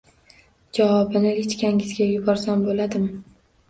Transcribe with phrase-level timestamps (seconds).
[0.77, 3.19] -Javobini lichkangizga yuborsam bo'ladimi?..